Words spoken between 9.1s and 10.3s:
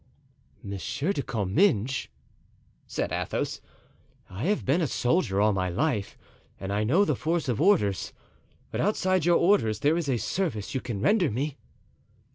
your orders there is a